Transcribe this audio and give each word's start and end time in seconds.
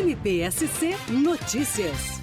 NPSC 0.00 0.96
Notícias. 1.12 2.22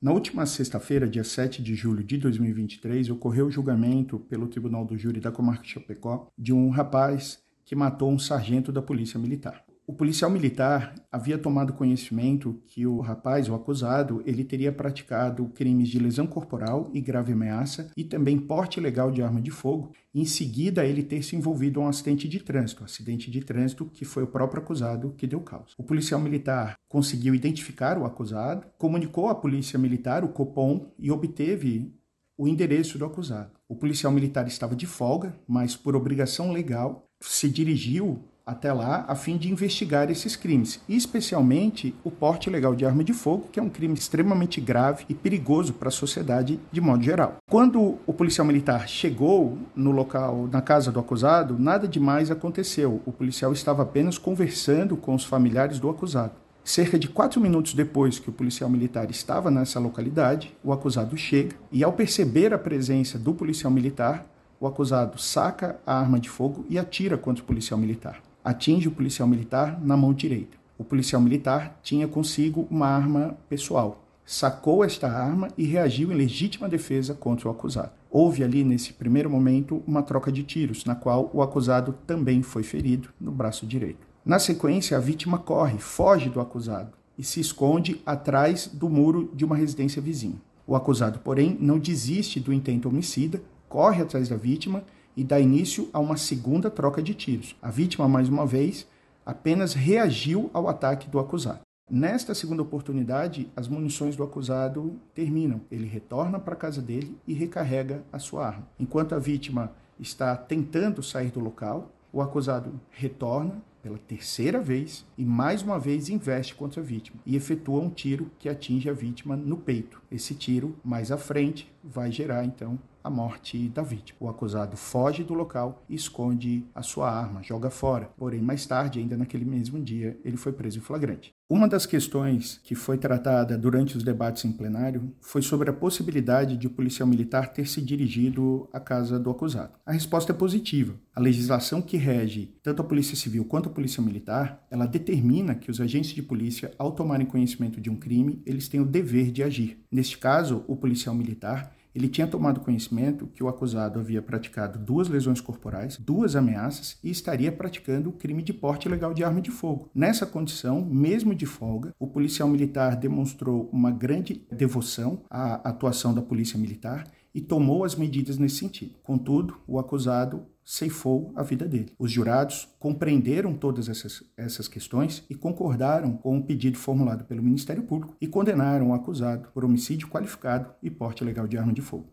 Na 0.00 0.12
última 0.12 0.46
sexta-feira, 0.46 1.08
dia 1.08 1.24
7 1.24 1.60
de 1.60 1.74
julho 1.74 2.04
de 2.04 2.16
2023, 2.16 3.10
ocorreu 3.10 3.46
o 3.46 3.50
julgamento 3.50 4.20
pelo 4.20 4.46
Tribunal 4.46 4.84
do 4.84 4.96
Júri 4.96 5.18
da 5.18 5.32
Comarca 5.32 5.64
Chapecó 5.64 6.28
de 6.38 6.52
um 6.52 6.70
rapaz 6.70 7.42
que 7.64 7.74
matou 7.74 8.12
um 8.12 8.18
sargento 8.18 8.70
da 8.70 8.80
Polícia 8.80 9.18
Militar. 9.18 9.64
O 9.90 9.92
policial 9.92 10.30
militar 10.30 10.94
havia 11.10 11.36
tomado 11.36 11.72
conhecimento 11.72 12.62
que 12.68 12.86
o 12.86 13.00
rapaz, 13.00 13.48
o 13.48 13.56
acusado, 13.56 14.22
ele 14.24 14.44
teria 14.44 14.70
praticado 14.70 15.48
crimes 15.48 15.88
de 15.88 15.98
lesão 15.98 16.28
corporal 16.28 16.88
e 16.94 17.00
grave 17.00 17.32
ameaça 17.32 17.90
e 17.96 18.04
também 18.04 18.38
porte 18.38 18.78
ilegal 18.78 19.10
de 19.10 19.20
arma 19.20 19.40
de 19.40 19.50
fogo. 19.50 19.90
Em 20.14 20.24
seguida, 20.24 20.86
ele 20.86 21.02
ter 21.02 21.24
se 21.24 21.34
envolvido 21.34 21.80
em 21.80 21.82
um 21.82 21.88
acidente 21.88 22.28
de 22.28 22.38
trânsito, 22.38 22.84
acidente 22.84 23.32
de 23.32 23.40
trânsito 23.40 23.84
que 23.84 24.04
foi 24.04 24.22
o 24.22 24.28
próprio 24.28 24.62
acusado 24.62 25.12
que 25.18 25.26
deu 25.26 25.40
causa. 25.40 25.74
O 25.76 25.82
policial 25.82 26.20
militar 26.20 26.76
conseguiu 26.88 27.34
identificar 27.34 27.98
o 27.98 28.04
acusado, 28.04 28.68
comunicou 28.78 29.28
à 29.28 29.34
polícia 29.34 29.76
militar, 29.76 30.22
o 30.22 30.28
Copom, 30.28 30.86
e 31.00 31.10
obteve 31.10 31.92
o 32.38 32.46
endereço 32.46 32.96
do 32.96 33.04
acusado. 33.04 33.50
O 33.68 33.74
policial 33.74 34.12
militar 34.12 34.46
estava 34.46 34.76
de 34.76 34.86
folga, 34.86 35.34
mas 35.48 35.74
por 35.74 35.96
obrigação 35.96 36.52
legal 36.52 37.10
se 37.20 37.48
dirigiu 37.48 38.29
até 38.50 38.72
lá 38.72 39.04
a 39.06 39.14
fim 39.14 39.36
de 39.36 39.50
investigar 39.50 40.10
esses 40.10 40.34
crimes, 40.34 40.80
especialmente 40.88 41.94
o 42.02 42.10
porte 42.10 42.50
ilegal 42.50 42.74
de 42.74 42.84
arma 42.84 43.04
de 43.04 43.12
fogo, 43.12 43.46
que 43.52 43.60
é 43.60 43.62
um 43.62 43.68
crime 43.68 43.94
extremamente 43.94 44.60
grave 44.60 45.04
e 45.08 45.14
perigoso 45.14 45.72
para 45.72 45.88
a 45.88 45.92
sociedade 45.92 46.58
de 46.72 46.80
modo 46.80 47.02
geral. 47.02 47.36
Quando 47.48 47.98
o 48.04 48.12
policial 48.12 48.46
militar 48.46 48.88
chegou 48.88 49.56
no 49.74 49.92
local, 49.92 50.48
na 50.50 50.60
casa 50.60 50.90
do 50.90 50.98
acusado, 50.98 51.56
nada 51.58 51.86
demais 51.86 52.30
aconteceu. 52.30 53.00
O 53.06 53.12
policial 53.12 53.52
estava 53.52 53.82
apenas 53.82 54.18
conversando 54.18 54.96
com 54.96 55.14
os 55.14 55.24
familiares 55.24 55.78
do 55.78 55.88
acusado. 55.88 56.32
Cerca 56.64 56.98
de 56.98 57.08
quatro 57.08 57.40
minutos 57.40 57.72
depois 57.72 58.18
que 58.18 58.28
o 58.28 58.32
policial 58.32 58.68
militar 58.68 59.10
estava 59.10 59.50
nessa 59.50 59.78
localidade, 59.78 60.54
o 60.62 60.72
acusado 60.72 61.16
chega 61.16 61.56
e, 61.72 61.82
ao 61.82 61.92
perceber 61.92 62.52
a 62.52 62.58
presença 62.58 63.18
do 63.18 63.32
policial 63.32 63.72
militar, 63.72 64.26
o 64.58 64.66
acusado 64.66 65.18
saca 65.18 65.80
a 65.86 65.98
arma 65.98 66.20
de 66.20 66.28
fogo 66.28 66.66
e 66.68 66.78
atira 66.78 67.16
contra 67.16 67.42
o 67.42 67.46
policial 67.46 67.78
militar 67.80 68.20
atinge 68.44 68.88
o 68.88 68.92
policial 68.92 69.28
militar 69.28 69.80
na 69.82 69.96
mão 69.96 70.12
direita. 70.12 70.58
O 70.78 70.84
policial 70.84 71.20
militar 71.20 71.78
tinha 71.82 72.08
consigo 72.08 72.66
uma 72.70 72.86
arma 72.86 73.36
pessoal. 73.48 74.04
Sacou 74.24 74.84
esta 74.84 75.08
arma 75.08 75.48
e 75.58 75.64
reagiu 75.64 76.12
em 76.12 76.16
legítima 76.16 76.68
defesa 76.68 77.14
contra 77.14 77.48
o 77.48 77.50
acusado. 77.50 77.92
Houve 78.10 78.42
ali, 78.42 78.64
nesse 78.64 78.92
primeiro 78.92 79.28
momento, 79.28 79.82
uma 79.86 80.02
troca 80.02 80.32
de 80.32 80.42
tiros, 80.42 80.84
na 80.84 80.94
qual 80.94 81.30
o 81.34 81.42
acusado 81.42 81.94
também 82.06 82.42
foi 82.42 82.62
ferido 82.62 83.10
no 83.20 83.30
braço 83.30 83.66
direito. 83.66 84.06
Na 84.24 84.38
sequência, 84.38 84.96
a 84.96 85.00
vítima 85.00 85.38
corre, 85.38 85.78
foge 85.78 86.28
do 86.28 86.40
acusado 86.40 86.92
e 87.18 87.22
se 87.22 87.40
esconde 87.40 88.00
atrás 88.06 88.66
do 88.66 88.88
muro 88.88 89.30
de 89.34 89.44
uma 89.44 89.56
residência 89.56 90.00
vizinha. 90.00 90.40
O 90.66 90.74
acusado, 90.74 91.18
porém, 91.18 91.56
não 91.60 91.78
desiste 91.78 92.40
do 92.40 92.52
intento 92.52 92.88
homicida, 92.88 93.42
corre 93.68 94.02
atrás 94.02 94.28
da 94.28 94.36
vítima 94.36 94.82
e 95.16 95.24
dá 95.24 95.38
início 95.38 95.88
a 95.92 95.98
uma 95.98 96.16
segunda 96.16 96.70
troca 96.70 97.02
de 97.02 97.14
tiros. 97.14 97.56
A 97.60 97.70
vítima, 97.70 98.08
mais 98.08 98.28
uma 98.28 98.46
vez, 98.46 98.86
apenas 99.24 99.74
reagiu 99.74 100.50
ao 100.52 100.68
ataque 100.68 101.08
do 101.08 101.18
acusado. 101.18 101.60
Nesta 101.90 102.34
segunda 102.34 102.62
oportunidade, 102.62 103.50
as 103.56 103.66
munições 103.66 104.14
do 104.14 104.22
acusado 104.22 104.94
terminam. 105.12 105.60
Ele 105.70 105.86
retorna 105.86 106.38
para 106.38 106.54
a 106.54 106.56
casa 106.56 106.80
dele 106.80 107.18
e 107.26 107.34
recarrega 107.34 108.04
a 108.12 108.18
sua 108.18 108.46
arma. 108.46 108.68
Enquanto 108.78 109.14
a 109.14 109.18
vítima 109.18 109.72
está 109.98 110.36
tentando 110.36 111.02
sair 111.02 111.30
do 111.30 111.40
local, 111.40 111.90
o 112.12 112.22
acusado 112.22 112.80
retorna 112.90 113.60
pela 113.82 113.98
terceira 113.98 114.60
vez 114.60 115.06
e 115.16 115.24
mais 115.24 115.62
uma 115.62 115.78
vez 115.78 116.08
investe 116.08 116.54
contra 116.54 116.80
a 116.80 116.84
vítima 116.84 117.20
e 117.24 117.36
efetua 117.36 117.80
um 117.80 117.90
tiro 117.90 118.30
que 118.38 118.48
atinge 118.48 118.88
a 118.88 118.92
vítima 118.92 119.36
no 119.36 119.56
peito. 119.56 120.02
Esse 120.10 120.34
tiro, 120.34 120.76
mais 120.84 121.10
à 121.10 121.16
frente, 121.16 121.72
vai 121.82 122.10
gerar 122.10 122.44
então 122.44 122.78
a 123.02 123.10
morte 123.10 123.68
da 123.68 123.82
vítima. 123.82 124.18
O 124.20 124.28
acusado 124.28 124.76
foge 124.76 125.24
do 125.24 125.34
local 125.34 125.82
e 125.88 125.94
esconde 125.94 126.64
a 126.74 126.82
sua 126.82 127.10
arma, 127.10 127.42
joga 127.42 127.70
fora. 127.70 128.10
Porém, 128.16 128.40
mais 128.40 128.66
tarde, 128.66 128.98
ainda 128.98 129.16
naquele 129.16 129.44
mesmo 129.44 129.80
dia, 129.80 130.18
ele 130.24 130.36
foi 130.36 130.52
preso 130.52 130.78
em 130.78 130.82
flagrante. 130.82 131.32
Uma 131.48 131.66
das 131.66 131.84
questões 131.84 132.60
que 132.62 132.76
foi 132.76 132.96
tratada 132.96 133.58
durante 133.58 133.96
os 133.96 134.04
debates 134.04 134.44
em 134.44 134.52
plenário 134.52 135.12
foi 135.20 135.42
sobre 135.42 135.68
a 135.68 135.72
possibilidade 135.72 136.56
de 136.56 136.68
o 136.68 136.70
policial 136.70 137.08
militar 137.08 137.52
ter 137.52 137.66
se 137.66 137.82
dirigido 137.82 138.68
à 138.72 138.78
casa 138.78 139.18
do 139.18 139.30
acusado. 139.30 139.72
A 139.84 139.90
resposta 139.90 140.30
é 140.30 140.34
positiva. 140.34 140.94
A 141.12 141.18
legislação 141.18 141.82
que 141.82 141.96
rege 141.96 142.54
tanto 142.62 142.82
a 142.82 142.84
Polícia 142.84 143.16
Civil 143.16 143.44
quanto 143.44 143.69
a 143.70 143.72
Polícia 143.72 144.02
Militar, 144.02 144.66
ela 144.70 144.86
determina 144.86 145.54
que 145.54 145.70
os 145.70 145.80
agentes 145.80 146.10
de 146.10 146.22
polícia, 146.22 146.72
ao 146.78 146.92
tomarem 146.92 147.26
conhecimento 147.26 147.80
de 147.80 147.88
um 147.88 147.96
crime, 147.96 148.42
eles 148.44 148.68
têm 148.68 148.80
o 148.80 148.86
dever 148.86 149.30
de 149.30 149.42
agir. 149.42 149.78
Neste 149.90 150.18
caso, 150.18 150.64
o 150.66 150.76
policial 150.76 151.14
militar 151.14 151.74
ele 151.94 152.08
tinha 152.08 152.26
tomado 152.26 152.60
conhecimento 152.60 153.26
que 153.26 153.42
o 153.42 153.48
acusado 153.48 153.98
havia 153.98 154.22
praticado 154.22 154.78
duas 154.78 155.08
lesões 155.08 155.40
corporais, 155.40 155.96
duas 155.96 156.36
ameaças 156.36 156.96
e 157.02 157.10
estaria 157.10 157.50
praticando 157.50 158.10
o 158.10 158.12
crime 158.12 158.42
de 158.42 158.52
porte 158.52 158.86
ilegal 158.86 159.12
de 159.12 159.24
arma 159.24 159.40
de 159.40 159.50
fogo. 159.50 159.90
Nessa 159.94 160.24
condição, 160.24 160.84
mesmo 160.84 161.34
de 161.34 161.46
folga, 161.46 161.92
o 161.98 162.06
policial 162.06 162.48
militar 162.48 162.96
demonstrou 162.96 163.68
uma 163.72 163.90
grande 163.90 164.46
devoção 164.52 165.22
à 165.28 165.54
atuação 165.68 166.14
da 166.14 166.22
polícia 166.22 166.58
militar 166.58 167.04
e 167.34 167.40
tomou 167.40 167.84
as 167.84 167.94
medidas 167.94 168.38
nesse 168.38 168.56
sentido. 168.56 168.94
Contudo, 169.02 169.56
o 169.66 169.78
acusado 169.78 170.46
ceifou 170.70 171.32
a 171.34 171.42
vida 171.42 171.66
dele. 171.66 171.92
Os 171.98 172.12
jurados 172.12 172.68
compreenderam 172.78 173.54
todas 173.54 173.88
essas, 173.88 174.22
essas 174.36 174.68
questões 174.68 175.24
e 175.28 175.34
concordaram 175.34 176.16
com 176.16 176.38
o 176.38 176.44
pedido 176.44 176.78
formulado 176.78 177.24
pelo 177.24 177.42
Ministério 177.42 177.82
Público 177.82 178.14
e 178.20 178.28
condenaram 178.28 178.90
o 178.90 178.94
acusado 178.94 179.48
por 179.52 179.64
homicídio 179.64 180.06
qualificado 180.06 180.72
e 180.80 180.88
porte 180.88 181.24
ilegal 181.24 181.48
de 181.48 181.58
arma 181.58 181.72
de 181.72 181.82
fogo. 181.82 182.12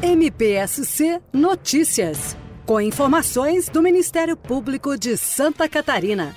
MPSC 0.00 1.20
Notícias. 1.32 2.36
Com 2.64 2.80
informações 2.80 3.68
do 3.68 3.82
Ministério 3.82 4.36
Público 4.36 4.96
de 4.96 5.16
Santa 5.16 5.68
Catarina. 5.68 6.36